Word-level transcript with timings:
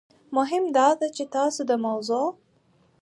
مهم 0.35 0.63
داده 0.77 1.07
چې 1.15 1.23
تاسو 1.35 1.61
د 1.69 1.71
موضوع 1.85 2.27